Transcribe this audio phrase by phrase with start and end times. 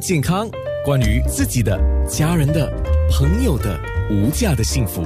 [0.00, 0.50] 健康，
[0.84, 2.68] 关于自己的、家人的、
[3.08, 5.04] 朋友的无价的幸福，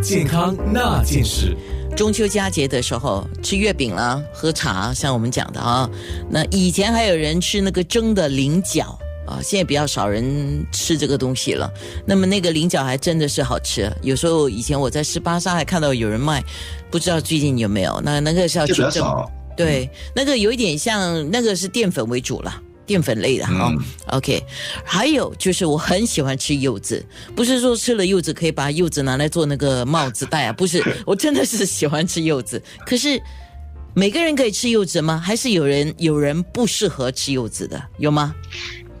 [0.00, 1.56] 健康那件事。
[1.96, 5.90] 中秋佳节的时候吃月饼啦，喝茶，像我们讲的啊。
[6.30, 8.96] 那以前还有人吃那个蒸的菱角
[9.26, 11.68] 啊，现在比较少人吃这个东西了。
[12.06, 16.42] 那么那个菱角还真的是好吃，有时候以前我在十八沙还看到有人卖，
[16.92, 18.00] 不知道最近有没有。
[18.04, 19.04] 那那个是要去蒸，
[19.56, 22.62] 对，那个有一点像那个是淀粉为主了。
[22.88, 23.70] 淀粉类的哈
[24.06, 24.42] ，OK，
[24.82, 27.04] 还有就是我很喜欢吃柚子，
[27.36, 32.60] 不是说吃了柚子可以把柚子拿来做那个帽子戴啊，不是，我真的是喜欢吃柚子。
[32.86, 33.22] 可是
[33.94, 35.18] 每个人可以吃柚子吗？
[35.18, 38.34] 还是有人有人不适合吃柚子的，有吗？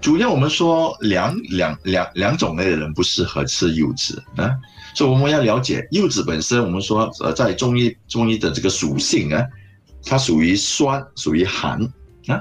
[0.00, 4.54] 主要我们说两两两两种类的人不适合吃柚子啊，
[4.94, 9.42] 所以我们要了解柚子本身，我们说呃在中医中医的这个属性啊，
[10.04, 11.80] 它属于酸，属于寒
[12.28, 12.40] 啊。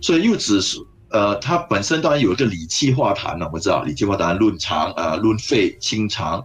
[0.00, 0.78] 所以柚子是
[1.10, 6.44] 呃，它本身当然有一个理气化痰了，我知道理气化痰润肠啊、润肺清肠，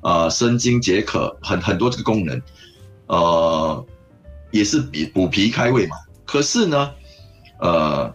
[0.00, 2.42] 啊生津解渴，很很多这个功能，
[3.06, 3.86] 呃，
[4.50, 5.96] 也是比补脾开胃嘛。
[6.24, 6.90] 可是呢，
[7.60, 8.12] 呃，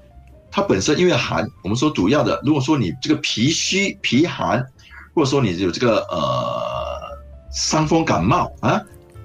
[0.51, 4.61] 它本身因为寒，我们说主要的，如果说你这个脾虚脾寒，
[5.15, 6.99] 或者说你有这个呃
[7.51, 8.81] 伤风感冒啊。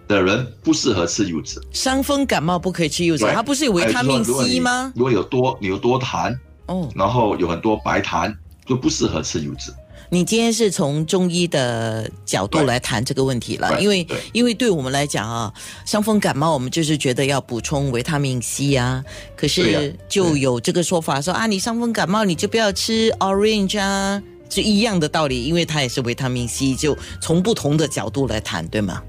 [0.09, 4.91] 的人不适合吃柚子，伤风感冒不可以吃柚子，它不是有维他命 C 吗？
[4.97, 6.35] 如果有多你有多痰
[6.67, 8.35] 哦，然后有很多白痰，
[8.67, 9.73] 就不适合吃柚子。
[10.11, 15.53] 你今天是从中医的角度来谈这个问题了，因为因为对我们来讲啊，
[15.85, 19.05] 伤风感冒我们就是觉得要补充维他命 C 啊，
[19.37, 29.03] 可是就有这个说法说啊，你伤风感冒你就不要吃 orange 啊，是一样的道理，因为它也是维他命 C，就从不同的角度来谈，对吗？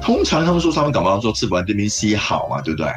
[0.00, 2.88] 通常他们说他们感冒说吃维他命 C 好嘛，对不对？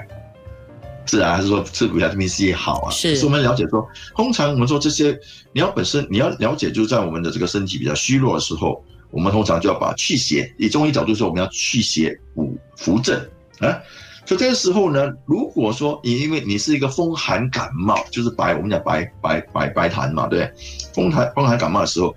[1.05, 2.89] 是啊，还是说吃维他命 C 好啊？
[2.89, 3.15] 是。
[3.17, 5.19] 是我们了解说，通常我们说这些，
[5.51, 10.49] 你要本身你要了解，就是在我们的这个身体比较虚弱的时候，我们通常就要把去邪。
[10.57, 13.19] 以中医角度说，我们要去邪补扶正
[13.59, 13.77] 啊。
[14.25, 20.49] 所以这个时候呢，如果说你因为你是一个风寒感冒，就是白我们讲白白白白痰嘛，对
[20.95, 22.15] 风寒风寒感冒的时候，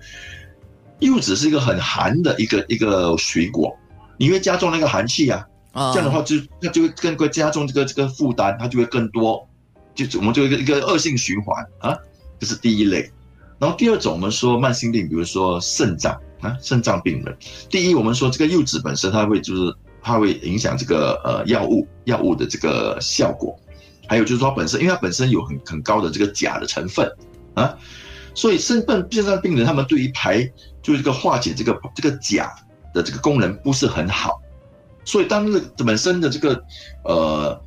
[0.99, 3.77] 柚子是一个很寒的一个一个水果。
[4.17, 5.47] 你会加重那个寒气啊，
[5.93, 9.47] 这样的话就那就会更会加重这个这个负担，它就会更多，
[9.93, 11.95] 就我们就一个一个恶性循环啊，
[12.39, 13.11] 这是第一类。
[13.59, 17.37] 然后第二种我们说慢性病，比如说肾脏啊，肾脏病人。
[17.69, 23.55] 第一我们说这个柚子本身它会就是它会影响这个呃药物药物的这个效果，
[24.07, 27.07] 还有就是说本身因为它本身有很很高的这个钾的成分
[27.53, 27.77] 啊，
[28.33, 30.41] 所以肾肾肾脏病人他们对于排
[30.81, 32.51] 就是这个化解这个这个钾。
[32.97, 34.41] 的这个功能不是很好，
[35.05, 36.63] 所以当这本身的这个
[37.05, 37.61] 呃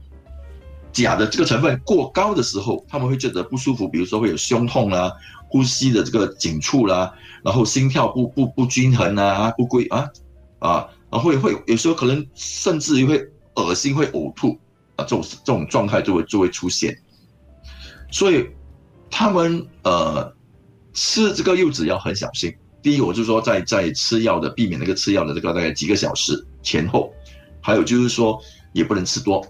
[0.92, 5.12] 钾的这个成分过高的时候，他们会觉得不舒服，比如说会有胸痛啦、
[5.48, 7.14] 呼吸的这个紧促啦，
[7.44, 10.10] 然后心跳不不不均衡啊、不规啊
[10.58, 13.24] 啊，然后会会有时候可能甚至于会
[13.54, 14.58] 恶心、会呕吐
[14.96, 16.98] 啊，这种这种状态就会就会出现，
[18.10, 18.50] 所以
[19.08, 20.34] 他们呃
[20.92, 22.52] 吃这个柚子要很小心。
[22.82, 27.12] 第一，我就说在在吃药的，避免那个吃药的这个大概几个小时前后，
[27.60, 28.40] 还有就是说
[28.72, 29.46] 也不能吃多。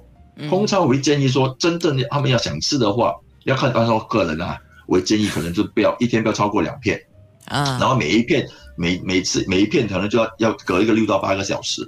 [0.48, 3.14] 通常我会建议说，真正他们要想吃的话，
[3.44, 7.00] 要看按照个人啊，我建议可能就不要一天不要超过两片。
[7.46, 11.82] 啊，然后每一片每每次每一片可能就要要隔一个六到八个小时，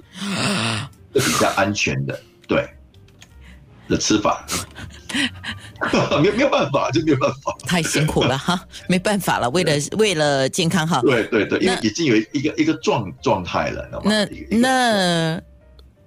[1.15, 2.67] 是比较安全的，对
[3.87, 4.45] 的吃法。
[6.23, 10.99] 没没有办法，就没有办法，太辛苦了哈，没办法了，为了为了健康哈。
[11.01, 14.25] 对对对，因为已经有一个一个状状态了，那
[14.57, 15.41] 那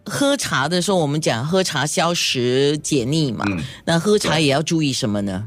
[0.05, 3.45] 喝茶的时候，我们讲喝茶消食解腻嘛，
[3.85, 5.47] 那喝茶也要注意什么呢？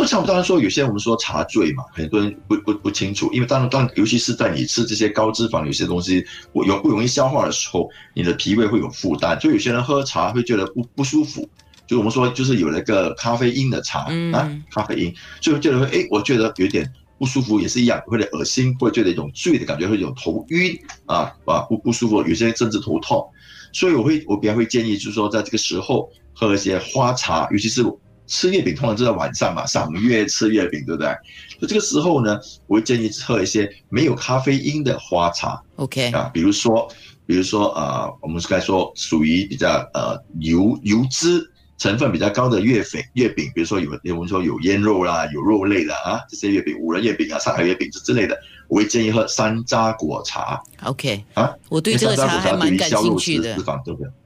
[0.00, 6.24] 喝茶，当然说有些我们说茶醉嘛，很多人不不不清楚，因为当然当尤其是在你吃这些高脂肪有些东西
[6.54, 11.46] 不有不容易消化的时候，你的脾胃会有负担，所以有些人喝茶会觉得不不舒服。
[11.86, 20.74] 就我们说，就是有那个咖啡因的茶啊，咖啡因，所以觉得会，哎，我觉得有点不舒服，也是一样，会有点恶心，会觉得一种醉的感觉，会有头晕
[21.04, 23.28] 啊，啊，不不舒服，有些人甚至头痛，
[23.72, 27.82] 所以我会，我比较会建议，就是说，在这个时候喝一些花茶，尤其是
[28.30, 31.14] 吃月饼，通常就在晚上嘛，赏月吃月饼，对不对？
[31.60, 36.88] 就这个时候呢，我会建议喝一些没有咖啡因的花茶，OK 啊，比如说，
[37.26, 41.50] 比如说啊，我们是该说属于比较呃油油脂。
[41.80, 48.38] 成分比较高的月饼，月饼，比如说有我们说有腌肉啦，有肉类的啊，这些月饼，五仁月饼啊，上海月饼之之类的，
[48.70, 51.52] 我会建议喝山楂果茶 OK，啊。
[51.68, 53.56] 我对这个茶还蛮感兴趣的？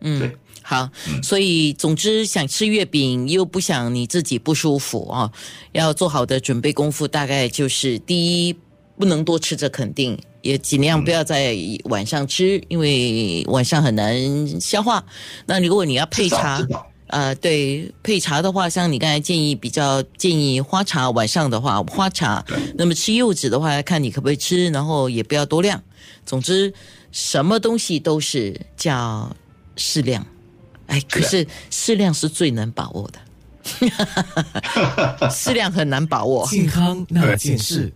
[0.02, 5.32] 嗯对，好，嗯所以总之想吃月饼又不想你自己不舒服啊，
[5.72, 8.56] 要做好的准备功夫，大概就是第一，
[8.98, 10.16] 不能多吃，这肯定。
[10.42, 15.02] 也尽量不要在晚上吃，因为晚上很难消化。
[15.46, 16.60] 那如果你要配茶
[17.08, 22.44] 呃，对，配茶的话，像你刚才建议，比较建议花茶，晚上的话花茶。
[22.76, 25.82] 那么吃柚子的话，看你可不可以吃，然后也不要多量。
[26.24, 26.72] 总之，
[27.12, 29.36] 什么东西都是叫
[29.76, 30.26] 适量。
[30.86, 33.18] 哎，可是适量是最难把握的，
[35.30, 36.46] 适量很难把握。
[36.48, 37.92] 健康那件事。